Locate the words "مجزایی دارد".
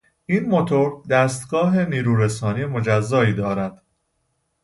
2.65-3.81